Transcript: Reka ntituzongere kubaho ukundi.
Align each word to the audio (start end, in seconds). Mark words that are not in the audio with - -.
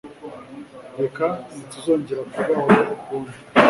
Reka 1.01 1.25
ntituzongere 1.51 2.21
kubaho 2.31 2.79
ukundi. 2.95 3.33